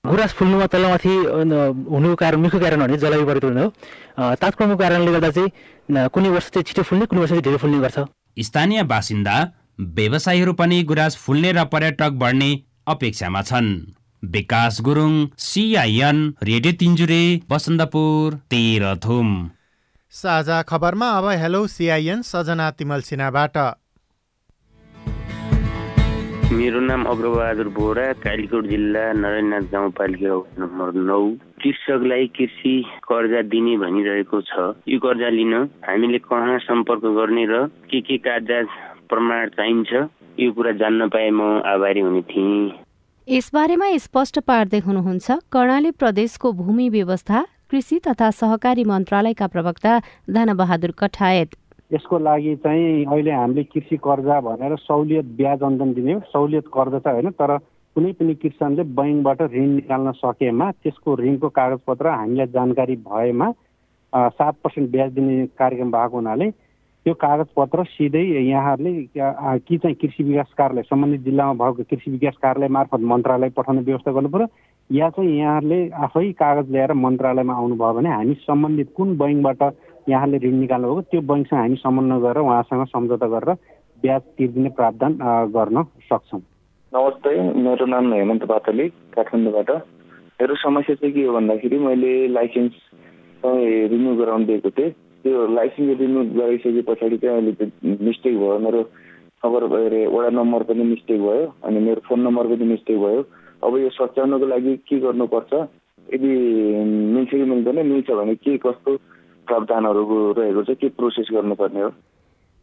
[0.05, 1.15] गुराँस फुल्नुमा तलमाथि
[1.89, 6.63] हुनुको कारण मुख्य कारण भने जलवायु परिवर्तन हो। तात्कालको कारणले गर्दा चाहिँ कुनै वर्ष चाहिँ
[6.67, 7.99] छिटो फुल्ने कुनै वर्ष चाहिँ ढिलो फुल्ने गर्छ।
[8.37, 9.35] स्थानीय बासिन्दा
[9.79, 12.49] व्यवसायीहरू पनि गुराँस फुल्ने र पर्यटक बढ्ने
[12.87, 13.69] अपेक्षामा छन्।
[14.23, 19.29] विकास गुरुङ सिआइएन रेडियो तिन्जुरे बसन्तपुर तेह्रथुम
[20.13, 23.57] साझा खबरमा अब हेलो सिआइएन सजना तिमल सिन्हाबाट।
[26.45, 31.19] मेरो नाम अग्रबहादुर बोरा कालीकोट जिल्ला नरेन्द्रनाथ गाउँपालिका नम्बर नौ
[31.61, 32.73] कृषकलाई कृषि
[33.09, 35.53] कर्जा दिने भनिरहेको छ यो कर्जा लिन
[35.87, 38.77] हामीले कहाँ सम्पर्क गर्ने र के के कागजात
[39.09, 39.93] प्रमाण चाहिन्छ
[40.39, 42.71] यो कुरा जान्न पाए म आभारी हुने थिएँ
[43.27, 49.99] यसबारेमा स्पष्ट पार्दै हुनुहुन्छ कर्णाली प्रदेशको भूमि व्यवस्था कृषि तथा सहकारी मन्त्रालयका प्रवक्ता
[50.29, 51.55] धनबहादुर कठायत।
[51.91, 56.99] यसको लागि चाहिँ अहिले हामीले कृषि कर्जा भनेर सहुलियत ब्याज अनुदान दिने हो। सहुलियत कर्जा
[56.99, 57.57] चाहिँ होइन तर
[57.95, 63.51] कुनै पनि किसानले बैङ्कबाट ऋण निकाल्न सकेमा त्यसको ऋणको कागजपत्र हामीलाई जानकारी भएमा
[64.13, 66.49] सात पर्सेन्ट ब्याज दिने कार्यक्रम भएको हुनाले
[67.05, 68.93] त्यो कागजपत्र सिधै यहाँहरूले
[69.59, 74.11] कि चाहिँ कृषि विकास कार्यालय सम्बन्धित जिल्लामा भएको कृषि विकास कार्यालय मार्फत मन्त्रालय पठाउने व्यवस्था
[74.11, 74.47] गर्नु पऱ्यो
[74.89, 79.63] या चाहिँ यहाँहरूले आफै कागज ल्याएर मन्त्रालयमा आउनुभयो भने हामी सम्बन्धित कुन बैङ्कबाट
[80.09, 83.53] यहाँले ऋण निकाल्नुभएको त्यो बैङ्कसँग हामी समन्वय गरेर उहाँसँग सम्झौता गरेर
[84.03, 85.13] ब्याज तिर्दिने प्रावधान
[85.55, 86.41] गर्न सक्छौँ।
[86.91, 87.31] नमस्ते
[87.65, 89.69] मेरो नाम हेमन्त पातली काठमाडौँबाट।
[90.39, 92.73] मेरो समस्या चाहिँ के हो भन्दाखेरि मैले लाइसेन्स
[93.43, 94.91] रिन्यू गराउनु दिएको थिएँ।
[95.25, 98.81] त्यो लाइसेन्स रिन्यू गरिसके पछाडि चाहिँ अहिले मिस्टेक भयो। मेरो
[99.41, 103.21] खबर के वडा नम्बर पनि मिस्टेक भयो अनि मेरो फोन नम्बर पनि मिस्टेक भयो।
[103.65, 105.53] अब यो सच्याउनको लागि के गर्नुपर्छ?
[106.13, 106.31] यदि
[106.85, 108.91] मिल्छ कि मिल्दैन मिल्छ भने के कस्तो
[109.47, 110.03] प्रावधानहरू
[110.37, 111.89] रहेको छ के प्रोसेस गर्नुपर्ने हो?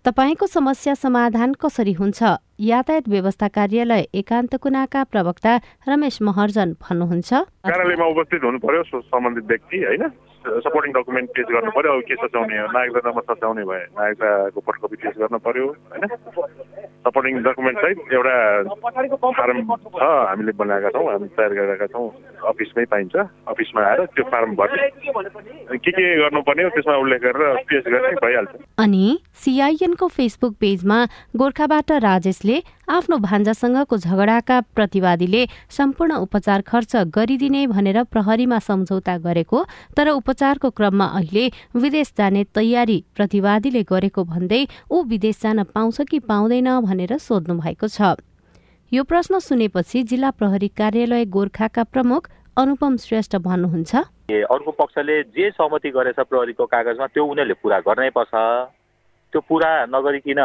[0.05, 2.21] तपाईँको समस्या समाधान कसरी हुन्छ?
[2.61, 5.53] यातायात व्यवस्था कार्यालय एकान्त कुनाका प्रवक्ता
[5.89, 7.31] रमेश महर्जन भन्नुहुन्छ।
[7.71, 10.05] कार्यालयमा उपस्थित हुनु पर्यो सम्बन्धित व्यक्ति होइन?
[10.43, 12.67] सपोर्टिङ डकुमेन्ट पेस गर्नु पर्यो अब के सच्याउने हो?
[12.75, 16.07] नागरिकतामा सच्याउने भए नागरिकताको फोटोकपी पेस गर्नु पर्यो होइन?
[17.05, 18.35] सपोर्टिङ डकुमेन्ट सहित एउटा
[19.39, 22.09] फार्म छ हामीले बनाएका छौँ हामी तयार गरेका छौँ।
[22.51, 23.15] अफिसमै पाइन्छ
[23.53, 28.51] अफिसमा आएर त्यो फार्म भर्ने के के गर्नुपर्ने हो त्यसमा उल्लेख गरेर पेस गर्ने भइहाल्छ।
[28.79, 29.05] अनि
[29.45, 30.99] सिआइएनको फेसबुक पेजमा
[31.37, 32.57] गोर्खाबाट राजेशले
[32.93, 39.65] आफ्नो भान्जासँगको झगडाका प्रतिवादीले सम्पूर्ण उपचार खर्च गरिदिने भनेर प्रहरीमा सम्झौता गरेको
[39.97, 41.45] तर उपचारको क्रममा अहिले
[41.77, 47.89] विदेश जाने तयारी प्रतिवादीले गरेको भन्दै ऊ विदेश जान पाउँछ कि पाउँदैन भनेर सोध्नु भएको
[47.89, 48.21] छ।
[48.93, 52.29] यो प्रश्न सुनेपछि जिल्ला प्रहरी कार्यालय गोर्खाका प्रमुख
[52.61, 53.93] अनुपम श्रेष्ठ भन्नुहुन्छ।
[54.29, 58.33] अर्को पक्षले जे सहमति गरेछ प्रहरीको कागजमा त्यो उनीहरूले पुरा गर्नै पर्छ।
[59.33, 60.41] त्यो पुरा नगरिकन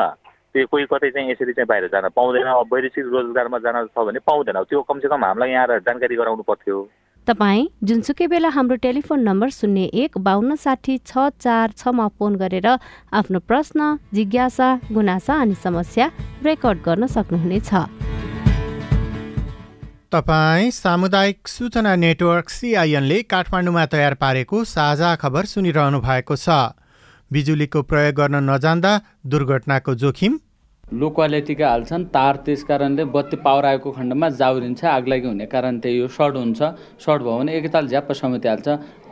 [0.56, 4.64] त्यो कोही कतै चाहिँ यसरी चाहिँ बाहिर जान पाउँदैन। वैदेशिक रोजगारमा जान छ भने पाउँदैन।
[4.64, 6.78] त्यो कमसेकम हामीलाई यहाँ जानकारी गराउनु पर्थ्यो।
[7.28, 12.68] तपाईँ जुनसुकै बेला हाम्रो टेलिफोन नम्बर शून्य एक बाहन्न साठी छ चार छमा फोन गरेर
[13.12, 13.80] आफ्नो प्रश्न
[14.16, 16.08] जिज्ञासा गुनासा अनि समस्या
[16.46, 17.70] रेकर्ड गर्न सक्नुहुनेछ।
[20.12, 26.48] तपाईँ सामुदायिक सूचना नेटवर्क सिआइएनले काठमाडौँमा तयार पारेको साझा खबर सुनिरहनु भएको छ।
[27.32, 28.94] बिजुलीको प्रयोग गर्न नजान्दा
[29.28, 30.40] दुर्घटनाको जोखिम
[30.88, 35.98] लो क्वालिटीका हाल्छन् तार त्यस कारणले बत्ती पावर आएको खण्डमा जाउरिन्छ आगलागी हुने कारण त्यही
[35.98, 36.62] यो सर्ट हुन्छ।
[37.04, 38.68] सर्ट भयो भने एकताल झ्याप्प समितिहाल्छ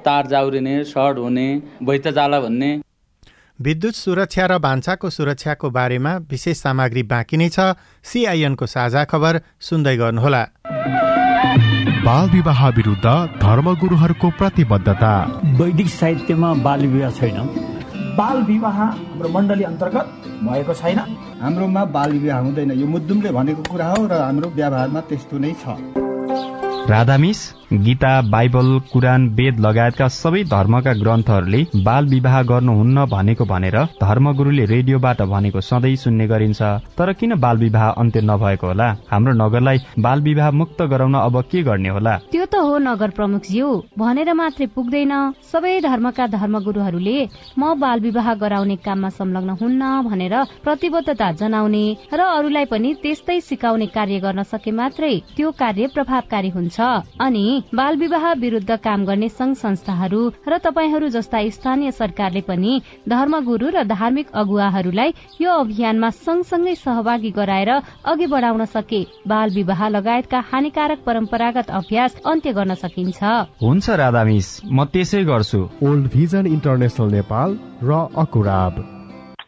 [0.06, 1.48] तार जाउरिने सर्ट हुने
[1.84, 2.72] भैत जाला भन्ने।
[3.60, 9.96] विद्युत सुरक्षा र भान्साको सुरक्षाको बारेमा विशेष सामग्री बाँकी नै छ। सिआइएनको साझा खबर सुन्दै
[9.98, 10.44] गर्नुहोला।
[12.08, 13.06] बाल विवाह विरुद्ध
[13.44, 15.14] धर्मगुरुहरूको प्रतिबद्धता।
[15.60, 17.75] वैदिक साहित्यमा बाल विवाह छैन।
[18.18, 20.06] बाल विवाह हाम्रो मण्डली अन्तर्गत
[20.44, 21.00] भएको छैन।
[21.42, 25.76] हाम्रोमा बाल विवाह हुँदैन। यो मुद्दुमले भनेको कुरा हो र हाम्रो व्यवहारमा त्यस्तो नै छ।
[26.90, 27.40] राधामिस
[27.86, 35.22] गीता बाइबल कुरान वेद लगायतका सबै धर्मका ग्रन्थहरूले बाल विवाह गर्नुहुन्न भनेको भनेर धर्मगुरूले रेडियोबाट
[35.34, 36.62] भनेको सधैँ सुन्ने गरिन्छ।
[36.98, 38.88] तर किन बाल विवाह अन्त्य नभएको होला?
[39.12, 42.14] हाम्रो नगरलाई बाल विवाह मुक्त गराउन अब के गर्ने होला?
[42.46, 45.14] त हो नगर प्रमुखज्यू। भनेर मात्रै पुग्दैन।
[45.52, 47.18] सबै धर्मका धर्मगुरूहरूले
[47.58, 53.88] म बाल विवाह गराउने काममा संलग्न हुन्न भनेर प्रतिबद्धता जनाउने र अरूलाई पनि त्यस्तै सिकाउने
[53.96, 56.78] कार्य गर्न सके मात्रै त्यो कार्य प्रभावकारी हुन्छ।
[57.20, 62.74] अनि बाल विवाह विरूद्ध काम गर्ने संघ संस्थाहरू र तपाईँहरू जस्ता स्थानीय सरकारले पनि
[63.10, 67.72] धर्मगुरू र धार्मिक अगुवाहरूलाई यो अभियानमा सँगसँगै सहभागी गराएर
[68.06, 73.24] अघि बढाउन सके। बाल विवाह लगायतका हानिकारक परम्परागत अभ्यास अन्त्य गर्न सकिन्छ।
[73.64, 78.76] हुन्छ राधा मिस म त्यसै गर्छु। ओल्ड भिजन इन्टरनेसनल नेपाल र अकुराब।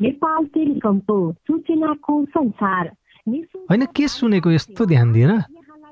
[0.02, 2.86] नेपाल टेलिकमको सूचनाको संसार।
[3.28, 5.32] होइन के सुनेको यस्तो ध्यान दिएर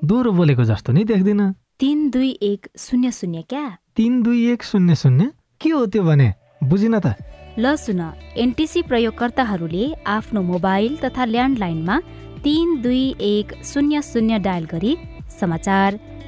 [0.07, 1.41] दोहोरो बोलेको जस्तो नि देख्दिन।
[1.79, 3.65] तिन दुई एक शून्य शून्य क्या?
[3.95, 5.31] तिन दुई एक शून्य शून्य?
[5.61, 6.33] के हो त्यो भने?
[6.63, 7.19] बुझिन त।
[7.59, 7.99] ल सुन
[8.37, 11.99] एनटिसी प्रयोगकर्ताहरूले आफ्नो मोबाइल तथा ल्यान्डलाइनमा
[12.43, 14.97] तिन दुई एक शून्य शून्य डायल गरी
[15.39, 15.99] समाचार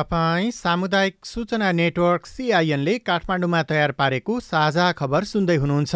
[0.00, 5.94] तपाईँ सामुदायिक सूचना नेटवर्क सिआइएनले काठमाडौँमा तयार पारेको साझा खबर सुन्दै हुनुहुन्छ।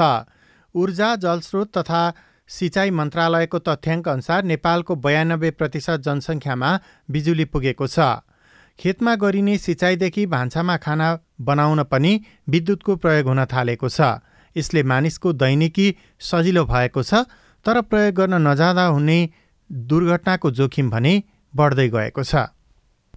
[0.74, 2.02] ऊर्जा जलस्रोत तथा
[2.48, 6.70] सिँचाइ मन्त्रालयको तथ्याङ्क अनुसार नेपालको बयानब्बे प्रतिशत जनसङ्ख्यामा
[7.08, 7.98] बिजुली पुगेको छ।
[8.78, 11.08] खेतमा गरिने सिँचाइदेखि भान्सामा खाना
[11.40, 12.12] बनाउन पनि
[12.48, 14.00] विद्युतको प्रयोग हुन थालेको छ।
[14.56, 15.86] यसले मानिसको दैनिकी
[16.20, 17.24] सजिलो भएको छ
[17.66, 19.18] तर प्रयोग गर्न नजाँदा हुने
[19.88, 21.14] दुर्घटनाको जोखिम भने
[21.54, 22.52] बढ्दै गएको छ।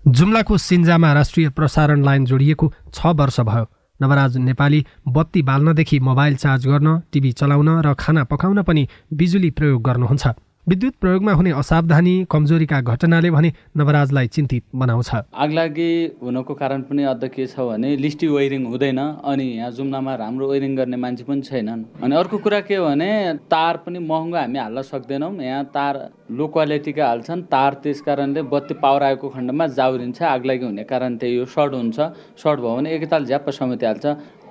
[0.07, 3.65] जुम्लाको सिन्जामा राष्ट्रिय प्रसारण लाइन जोडिएको छ वर्ष भयो।
[3.99, 9.83] नवराज नेपाली बत्ती बाल्नदेखि मोबाइल चार्ज गर्न टिभी चलाउन र खाना पकाउन पनि बिजुली प्रयोग
[9.83, 10.27] गर्नुहुन्छ।
[10.67, 17.23] विद्युत प्रयोगमा हुने असावधानी कमजोरीका घटनाले भने नवराजलाई चिन्तित बनाउँछ। आगलागी हुनको कारण पनि अझ
[17.31, 21.83] के छ भने लिस्टी वेयरिङ हुँदैन अनि यहाँ जुम्लामा राम्रो वेयरिङ गर्ने मान्छे पनि छैनन्।
[22.03, 23.07] अनि अर्को कुरा के हो भने
[23.47, 25.95] तार पनि महँगो हामी हाल्न सक्दैनौँ। यहाँ तार
[26.35, 31.37] लो क्वालिटीका हाल्छन्। तार त्यस कारणले बत्ती पावर आएको खण्डमा जाउरिन्छ। आगलागी हुने कारण त्यही
[31.37, 31.99] हो सर्ट हुन्छ।
[32.43, 34.05] सर्ट भयो भने एकताल झ्याप्प समितिहाल्छ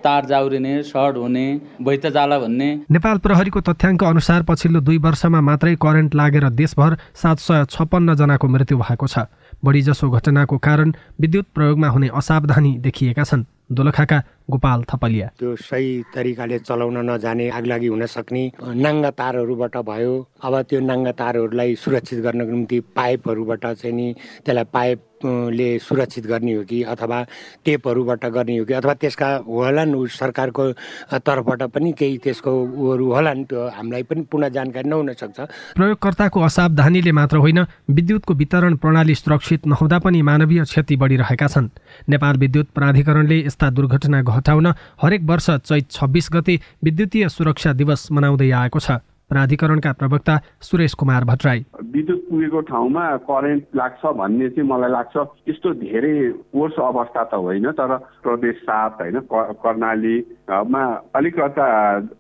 [0.07, 1.47] तार जाउरिने सर्ट हुने
[1.83, 7.38] भैत जाला भन्ने। नेपाल प्रहरीको तथ्याङ्क अनुसार पछिल्लो दुई वर्षमा मात्रै करेन्ट लागेर देशभर सात
[7.40, 9.27] सय छप्पन्न जनाको मृत्यु भएको छ।
[9.64, 14.19] बढीजसो घटनाको कारण विद्युत प्रयोगमा हुने असावधानी देखिएका छन्। दोलखाका
[14.51, 20.81] गोपाल थपलिया। त्यो सही तरिकाले चलाउन नजाने आगलागी हुन सक्ने नाङ्गा तारहरूबाट भयो। अब त्यो
[20.81, 24.07] नाङ्गा तारहरूलाई सुरक्षित गर्नको निम्ति पाइपहरूबाट चाहिँ नि
[24.47, 27.22] त्यसलाई पाइप ले सुरक्षित गर्ने हो कि अथवा
[27.64, 30.64] टेपहरूबाट गर्ने हो कि अथवा त्यसका होलान् सरकारको
[31.24, 35.40] तर्फबाट पनि केही त्यसको उहरू होलान् त्यो हामीलाई पनि पुनः जानकारी नहुन सक्छ।
[35.76, 41.68] प्रयोगकर्ताको असावधानीले मात्र होइन विद्युतको वितरण प्रणाली सुरक्षित नहुँदा पनि मानवीय क्षति बढिरहेका छन्।
[42.09, 44.66] नेपाल विद्युत प्राधिकरणले यस्ता दुर्घटना घटाउन
[45.02, 49.00] हरेक वर्ष चैत छब्बिस गते विद्युतीय सुरक्षा दिवस मनाउँदै आएको छ।
[49.31, 55.73] प्राधिकरणका प्रवक्ता सुरेश कुमार भट्टराई। विद्युत पुगेको ठाउँमा करेन्ट लाग्छ भन्ने चाहिँ मलाई लाग्छ। त्यस्तो
[55.83, 56.15] धेरै
[56.55, 57.91] कोर्स अवस्था त होइन तर
[58.23, 60.83] प्रदेश सात होइन कर्णालीमा
[61.17, 61.67] अलिकता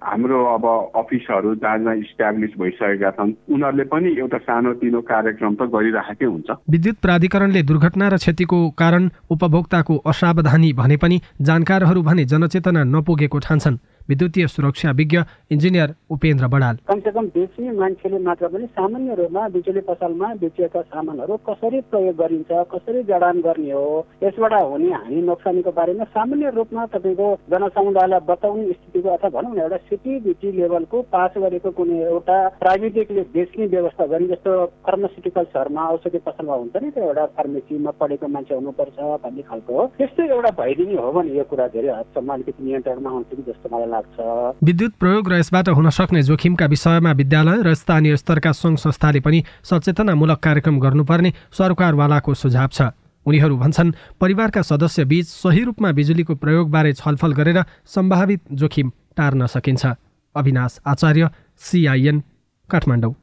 [0.02, 0.64] हाम्रो अब
[0.96, 6.96] अफिसहरू जहाँ जहाँ इस्ट्याब्लिस भइसकेका छन्। उनीहरूले पनि एउटा सानोतिनो कार्यक्रम त गरिराखेकै हुन्छ। विद्युत
[7.02, 13.76] प्राधिकरणले दुर्घटना र क्षतिको कारण उपभोक्ताको असावधानी भने पनि जानकारहरू भने जनचेतना नपुगेको ठान्छन्।
[14.08, 15.18] विद्युतीय सुरक्षा विज्ञ
[15.52, 21.80] इन्जिनियर उपेन्द्र बडाल। कमसेकम बेच्ने मान्छेले मात्र पनि सामान्य रूपमा बिजुली पसलमा बेचिएका सामानहरू कसरी
[21.90, 23.84] प्रयोग गरिन्छ कसरी जडान गर्ने हो
[24.22, 29.76] यसबाट हुने हानि नोक्सानीको बारेमा सामान्य रूपमा तपाईँको जनसमुदायलाई बताउने स्थितिको अथवा भनौँ न एउटा
[29.88, 34.52] सिटिबिटी लेभलको पास गरेको कुनै एउटा प्राविधिकले बेच्ने व्यवस्था गर्ने जस्तो
[34.86, 40.50] फार्मास्युटिकल्सहरूमा औषधि पसलमा हुन्छ नि त्यो एउटा फार्मेसीमा पढेको मान्छे हुनुपर्छ भन्ने खालको त्यस्तो एउटा
[40.60, 45.28] भइदिने हो भने यो कुरा धेरै हदसम्म अलिकति नियन्त्रणमा आउँछ कि जस्तो मलाई विद्युत प्रयोग
[45.28, 50.78] र यसबाट हुन सक्ने जोखिमका विषयमा विद्यालय र स्थानीय स्तरका सङ्घ संस्थाले पनि सचेतनामूलक कार्यक्रम
[50.80, 52.80] गर्नुपर्ने सरकारवालाको सुझाव छ।
[53.26, 59.86] उनीहरू भन्छन् परिवारका सदस्य बीच सही रूपमा बिजुलीको प्रयोगबारे छलफल गरेर सम्भावित जोखिम टार्न सकिन्छ।
[60.34, 62.22] अविनाश आचार्य सिआइएन
[62.70, 63.14] काठमाडौँ।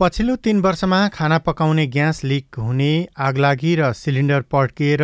[0.00, 5.02] पछिल्लो तीन वर्षमा खाना पकाउने ग्यास लिक हुने आगलागी र सिलिन्डर पड्किएर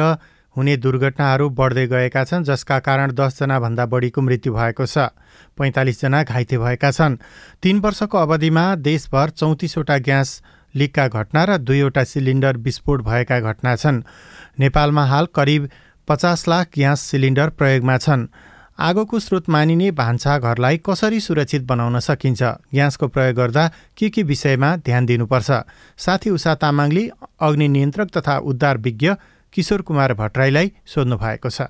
[0.58, 5.14] हुने दुर्घटनाहरू बढ्दै गएका छन् जसका कारण दसजनाभन्दा बढीको मृत्यु भएको छ।
[5.54, 7.16] पैँतालिसजना घाइते भएका छन्।
[7.62, 10.42] तीन वर्षको अवधिमा देशभर चौतिसवटा ग्यास
[10.74, 14.02] लिकका घटना र दुईवटा सिलिन्डर विस्फोट भएका घटना छन्।
[14.58, 15.68] नेपालमा हाल करिब
[16.08, 18.26] पचास लाख ग्यास सिलिन्डर प्रयोगमा छन्।
[18.78, 22.42] आगोको स्रोत मानिने भान्सा घरलाई कसरी सुरक्षित बनाउन सकिन्छ?
[22.74, 25.50] ग्यासको प्रयोग गर्दा के के विषयमा ध्यान दिनुपर्छ?
[25.98, 29.14] साथी उषा तामाङले अग्नि नियन्त्रक तथा उद्धार विज्ञ
[29.52, 31.62] किशोर कुमार भट्टराईलाई सोध्नु भएको छ।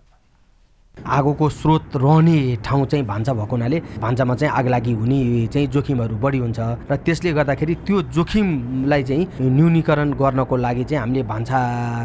[1.07, 6.39] आगोको स्रोत रहने ठाउँ चाहिँ भान्सा भएको हुनाले भान्सामा चाहिँ आगलागी हुने चाहिँ जोखिमहरू बढी
[6.39, 6.59] हुन्छ
[6.91, 11.59] र त्यसले गर्दाखेरि त्यो जोखिमलाई चाहिँ न्यूनीकरण गर्नको लागि चाहिँ हामीले भान्सा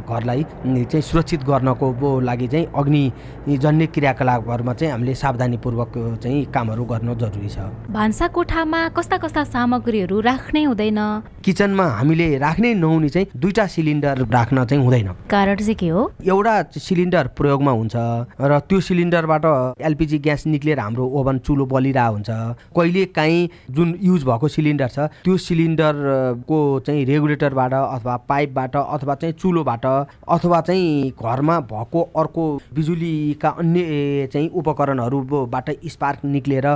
[0.10, 7.50] घरलाई चाहिँ सुरक्षित गर्नको लागि चाहिँ अग्निजन्य क्रियाकलापहरूमा चाहिँ हामीले सावधानीपूर्वक चाहिँ कामहरू गर्न जरुरी
[7.50, 7.58] छ।
[7.92, 11.00] भान्सा कोठामा कस्ता कस्ता सामग्रीहरू राख्नै हुँदैन?
[11.44, 16.12] किचनमा हामीले राख्नै नहुने चाहिँ दुईवटा सिलिन्डर राख्न चाहिँ हुँदैन। कारण चाहिँ के हो?
[16.24, 17.96] एउटा सिलिन्डर प्रयोगमा हुन्छ
[18.42, 19.46] र त्यो सिलिन्डरबाट
[19.82, 22.30] एलपिजी ग्यास निक्लिएर हाम्रो ओभन चुलो बलिरहेको हुन्छ।
[22.76, 29.34] कहिले काहीँ जुन युज भएको सिलिन्डर छ त्यो सिलिन्डरको चाहिँ रेगुलेटरबाट अथवा पाइपबाट अथवा चाहिँ
[29.42, 32.44] चुलोबाट अथवा चाहिँ घरमा भएको अर्को
[32.76, 36.68] बिजुलीका अन्य चाहिँ उपकरणहरूबाट स्पार्क निक्लिएर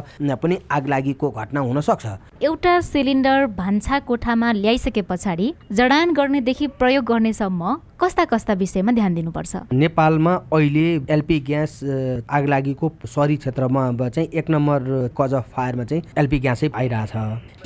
[0.44, 2.06] पनि आग लागेको घटना हुन सक्छ।
[2.44, 9.56] एउटा सिलिन्डर भान्सा कोठामा ल्याइसके पछाडि जडान गर्नेदेखि प्रयोग गर्नेसम्म कस्ता कस्ता विषयमा ध्यान दिनुपर्छ?
[9.74, 11.80] नेपालमा अहिले एलपी ग्यास
[12.30, 17.14] आगलागीको सरी क्षेत्रमा चाहिँ एक नम्बर कज अफ फायरमा चाहिँ एलपी ग्यासै आइरहेछ।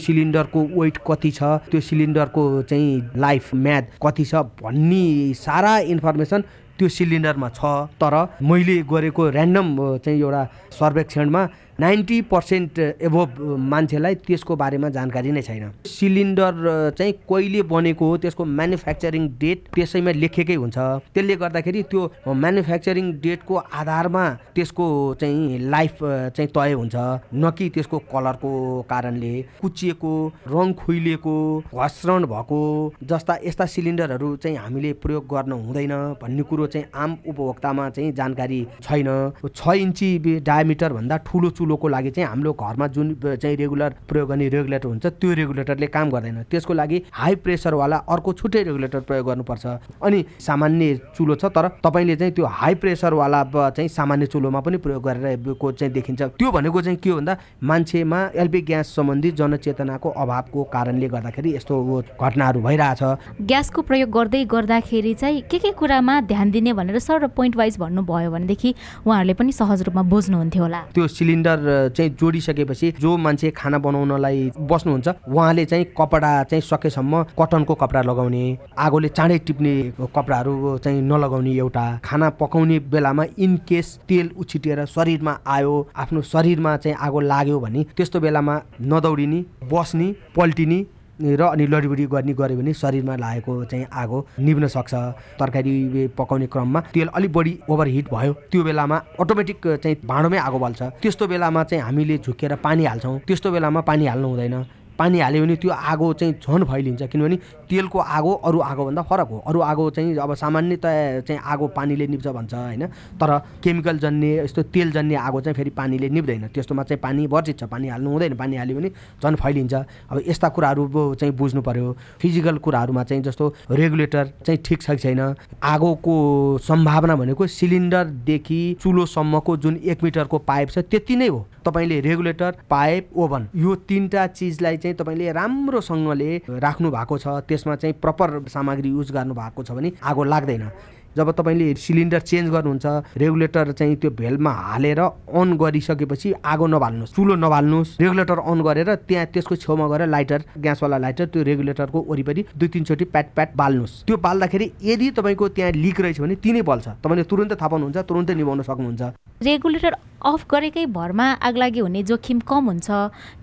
[0.02, 1.44] सिलिन्डरको वेट कति छ?
[1.72, 6.41] त्यो सिलिन्डरको चाहिँ लाइफ म्याद कति छ भन्ने सारा इन्फर्मेसन
[6.78, 7.62] त्यो सिलिन्डरमा छ।
[8.02, 9.67] तर मैले गरेको ऱ्यान्डम
[10.06, 10.44] चाहिँ एउटा
[10.80, 11.46] सर्वेक्षणमा
[11.80, 13.30] नाइन्टी पर्सेन्ट एभोभ
[13.72, 16.54] मान्छेलाई त्यसको बारेमा जानकारी नै छैन। सिलिन्डर
[16.98, 20.78] चाहिँ कहिले बनेको हो त्यसको म्यानुफ्याक्चरिङ डेट त्यसैमा लेखेकै हुन्छ।
[21.14, 24.86] त्यसले गर्दाखेरि त्यो म्यानुफ्याक्चरिङ डेटको आधारमा त्यसको
[25.22, 25.98] चाहिँ लाइफ
[26.36, 26.96] चाहिँ तय हुन्छ।
[27.34, 28.52] न कि त्यसको कलरको
[28.90, 30.14] कारणले कुचिएको
[30.48, 31.36] रङ खुइलिएको
[31.74, 32.62] घस्रण भएको
[33.10, 38.62] जस्ता यस्ता सिलिन्डरहरू चाहिँ हामीले प्रयोग गर्न हुँदैन भन्ने कुरो चाहिँ आम उपभोक्तामा चाहिँ जानकारी
[38.84, 39.10] छैन।
[39.56, 40.10] छ इन्ची
[40.42, 45.06] डायमिटरभन्दा ठुलो चुलो चुलोको लागि चाहिँ हाम्रो घरमा जुन चाहिँ रेगुलर प्रयोग गर्ने रेगुलेटर हुन्छ
[45.08, 49.66] त्यो रेगुलेटरले काम गर्दैन त्यसको लागि हाई प्रेसरवाला अर्को छुट्टै रेगुलेटर प्रयोग गर्नुपर्छ।
[50.04, 55.04] अनि सामान्य चुलो छ तर तपाईँले चाहिँ त्यो हाई प्रेसरवाला चाहिँ सामान्य चुलोमा पनि प्रयोग
[55.04, 60.64] गरेरको चाहिँ देखिन्छ। त्यो भनेको चाहिँ के हो भन्दा मान्छेमा एलपी ग्यास सम्बन्धी जनचेतनाको अभावको
[60.74, 61.74] कारणले गर्दाखेरि यस्तो
[62.20, 63.02] घटनाहरू भइरहेछ।
[63.48, 68.32] ग्यासको प्रयोग गर्दै गर्दाखेरि चाहिँ के के कुरामा ध्यान दिने भनेर सर पोइन्ट वाइज भन्नुभयो
[68.32, 68.76] भनेदेखि
[69.08, 71.51] उहाँहरूले पनि सहज रूपमा बुझ्नुहुन्थ्यो होला। त्यो सिलिन्डर
[71.90, 78.44] चाहिँ जोडिसकेपछि जो मान्छे खाना बनाउनलाई बस्नुहुन्छ उहाँले चाहिँ कपडा चाहिँ सकेसम्म कटनको कपडा लगाउने
[78.78, 79.74] आगोले चाँडै टिप्ने
[80.16, 86.78] कपडाहरू चाहिँ नलगाउने एउटा खाना पकाउने बेलामा इन केस तेल उछिटिएर शरीरमा आयो आफ्नो शरीरमा
[86.78, 90.84] चाहिँ आगो लाग्यो भने त्यस्तो बेलामा नदौडिने बस्ने पल्टिने
[91.22, 94.94] र अनि लडीबुडी गर्ने गऱ्यो भने शरीरमा लागेको चाहिँ आगो निभ्न सक्छ।
[95.40, 100.82] तरकारी पकाउने क्रममा तेल अलिक बढी ओभरहिट भयो। त्यो बेलामा अटोमेटिक चाहिँ भाँडोमै आगो बल्छ।
[101.02, 104.56] त्यस्तो बेलामा चाहिँ हामीले झुकेर पानी हाल्छौँ। त्यस्तो बेलामा पानी हाल्नु हुँदैन।
[105.02, 107.38] पानी हाल्यो भने त्यो आगो चाहिँ झन् फैलिन्छ किनभने
[107.70, 112.28] तेलको आगो अरू आगोभन्दा फरक हो। अरू आगो चाहिँ अब सामान्यतया चाहिँ आगो पानीले निप्छ
[112.28, 112.86] भन्छ होइन?
[113.18, 117.60] तर केमिकल जन्ने यस्तो तेल जन्ने आगो चाहिँ फेरि पानीले निप्दैन। त्यस्तोमा चाहिँ पानी वर्जित
[117.60, 118.90] छ पानी हाल्नु हुँदैन। पानी हाल्यो भने
[119.24, 124.82] झन् फैलिन्छ। अब यस्ता कुराहरू चाहिँ बुझ्नु पऱ्यो फिजिकल कुराहरूमा चाहिँ जस्तो रेगुलेटर चाहिँ ठिक
[124.82, 125.22] छ कि छैन?
[125.64, 126.16] आगोको
[126.62, 133.10] सम्भावना भनेको सिलिन्डरदेखि चुलोसम्मको जुन एक मिटरको पाइप छ त्यति नै हो। तपाईँले रेगुलेटर पाइप
[133.16, 139.12] ओभन यो तिनवटा चिजलाई चाहिँ तपाईँले राम्रोसँगले राख्नु भएको छ त्यसमा चाहिँ प्रपर सामग्री युज
[139.12, 140.70] गर्नु भएको छ भने आगो लाग्दैन।
[141.12, 147.36] जब तपाईँले सिलिन्डर चेन्ज गर्नुहुन्छ रेगुलेटर चाहिँ त्यो भेलमा हालेर अन गरिसकेपछि आगो नबाल्नुहोस् चुलो
[147.36, 152.68] नबाल्नुहोस् रेगुलेटर अन गरेर त्यहाँ त्यसको छेउमा गएर लाइटर ग्यासवाला लाइटर त्यो रेगुलेटरको वरिपरि दुई
[152.68, 157.24] तिनचोटि प्याट प्याट बाल्नुहोस्। त्यो बाल्दाखेरि यदि तपाईँको त्यहाँ लिक रहेछ भने तिनै बल्छ। तपाईँले
[157.28, 159.02] तुरन्तै थाहा पाउनुहुन्छ तुरन्तै निभाउन सक्नुहुन्छ।
[159.44, 162.88] रेगुलेटर अफ गरेकै भरमा आगलागी हुने जोखिम कम हुन्छ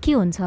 [0.00, 0.40] के हुन्छ?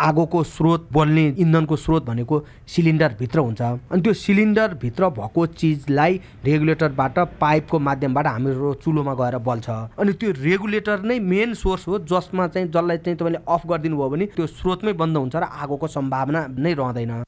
[0.00, 7.78] आगोको स्रोत बल्ने इन्धनको स्रोत भनेको सिलिन्डरभित्र हुन्छ। अनि त्यो सिलिन्डरभित्र भएको चिजलाई रेगुलेटरबाट पाइपको
[7.78, 12.98] माध्यमबाट हाम्रो चुलोमा गएर बल्छ। अनि त्यो रेगुलेटर नै मेन सोर्स हो जसमा चाहिँ जसलाई
[12.98, 17.22] चाहिँ तपाईँले अफ गरिदिनु भयो भने त्यो स्रोतमै बन्द हुन्छ र आगोको सम्भावना नै रहँदैन।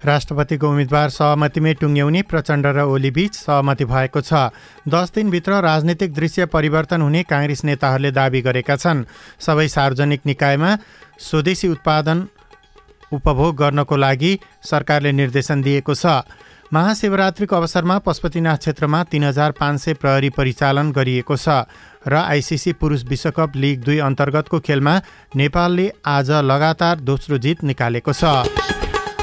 [0.00, 4.32] राष्ट्रपतिको उम्मेद्वार सहमतिमै टुङ्ग्याउने प्रचण्ड र ओलीबीच सहमति भएको छ।
[4.88, 9.04] दस दिनभित्र राजनीतिक दृश्य परिवर्तन हुने काङ्ग्रेस नेताहरूले दावी गरेका छन्।
[9.38, 10.70] सबै सार्वजनिक निकायमा
[11.20, 12.18] स्वदेशी उत्पादन
[13.12, 14.32] उपभोग गर्नको लागि
[14.64, 16.24] सरकारले निर्देशन दिएको छ।
[16.70, 21.66] महाशिवरात्रिको अवसरमा पशुपतिनाथ क्षेत्रमा तिन हजार पाँच सय प्रहरी परिचालन गरिएको छ
[22.06, 24.94] र आइसिसी पुरुष विश्वकप लिग दुई अन्तर्गतको खेलमा
[25.36, 28.24] नेपालले आज लगातार दोस्रो जित निकालेको छ।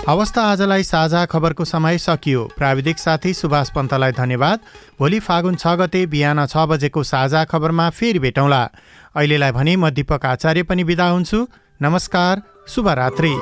[0.07, 4.59] अवस्था आजलाई साझा खबरको समय सकियो। प्राविधिक साथी सुभाष पन्तलाई धन्यवाद।
[4.99, 8.63] भोलि फागुन छ गते बिहान छ बजेको साझा खबरमा फेरि भेटौँला।
[9.15, 11.47] अहिलेलाई भने म दिपक आचार्य पनि बिदा हुन्छु।
[11.81, 13.33] नमस्कार शुभरात्री।